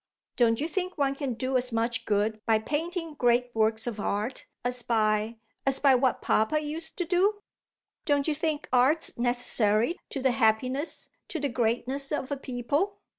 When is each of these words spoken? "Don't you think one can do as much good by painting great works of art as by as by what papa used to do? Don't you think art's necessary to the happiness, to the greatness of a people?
"Don't 0.35 0.59
you 0.59 0.67
think 0.67 0.97
one 0.97 1.13
can 1.13 1.35
do 1.35 1.55
as 1.57 1.71
much 1.71 2.05
good 2.07 2.43
by 2.47 2.57
painting 2.57 3.13
great 3.13 3.51
works 3.53 3.85
of 3.85 3.99
art 3.99 4.47
as 4.65 4.81
by 4.81 5.37
as 5.63 5.77
by 5.77 5.93
what 5.93 6.23
papa 6.23 6.59
used 6.59 6.97
to 6.97 7.05
do? 7.05 7.43
Don't 8.05 8.27
you 8.27 8.33
think 8.33 8.67
art's 8.73 9.15
necessary 9.15 9.99
to 10.09 10.19
the 10.19 10.31
happiness, 10.31 11.09
to 11.27 11.39
the 11.39 11.49
greatness 11.49 12.11
of 12.11 12.31
a 12.31 12.37
people? 12.37 12.97